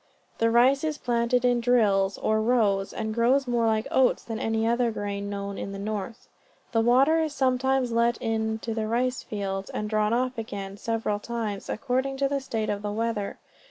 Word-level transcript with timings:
The 0.39 0.49
rice 0.49 0.83
is 0.83 0.97
planted 0.97 1.45
in 1.45 1.61
drills, 1.61 2.17
or 2.17 2.41
rows, 2.41 2.91
and 2.91 3.13
grows 3.13 3.45
more 3.47 3.67
like 3.67 3.85
oats 3.91 4.23
than 4.23 4.39
any 4.39 4.65
of 4.65 4.79
the 4.79 4.85
other 4.85 4.91
grain 4.91 5.29
known 5.29 5.59
in 5.59 5.73
the 5.73 5.77
north. 5.77 6.27
The 6.71 6.81
water 6.81 7.19
is 7.21 7.35
sometimes 7.35 7.91
let 7.91 8.17
in 8.17 8.57
to 8.63 8.73
the 8.73 8.87
rice 8.87 9.21
fields, 9.21 9.69
and 9.69 9.87
drawn 9.87 10.11
off 10.11 10.39
again, 10.39 10.77
several 10.77 11.19
times, 11.19 11.69
according 11.69 12.17
to 12.17 12.27
the 12.27 12.41
state 12.41 12.71
of 12.71 12.81
the 12.81 12.91
weather. 12.91 13.37